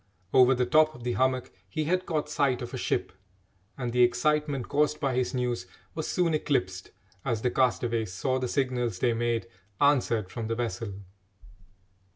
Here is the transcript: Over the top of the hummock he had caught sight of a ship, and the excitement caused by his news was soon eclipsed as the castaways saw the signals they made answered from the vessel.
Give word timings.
Over 0.33 0.55
the 0.55 0.65
top 0.65 0.95
of 0.95 1.03
the 1.03 1.11
hummock 1.13 1.51
he 1.69 1.83
had 1.83 2.07
caught 2.07 2.27
sight 2.27 2.63
of 2.63 2.73
a 2.73 2.77
ship, 2.77 3.11
and 3.77 3.93
the 3.93 4.01
excitement 4.01 4.67
caused 4.67 4.99
by 4.99 5.13
his 5.13 5.35
news 5.35 5.67
was 5.93 6.07
soon 6.07 6.33
eclipsed 6.33 6.89
as 7.23 7.43
the 7.43 7.51
castaways 7.51 8.11
saw 8.11 8.39
the 8.39 8.47
signals 8.47 8.97
they 8.97 9.13
made 9.13 9.45
answered 9.79 10.31
from 10.31 10.47
the 10.47 10.55
vessel. 10.55 10.93